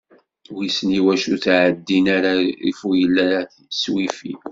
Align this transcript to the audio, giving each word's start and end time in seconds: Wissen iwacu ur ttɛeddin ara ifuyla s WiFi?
Wissen 0.55 0.89
iwacu 0.99 1.27
ur 1.33 1.39
ttɛeddin 1.39 2.05
ara 2.17 2.33
ifuyla 2.69 3.27
s 3.79 3.83
WiFi? 3.93 4.31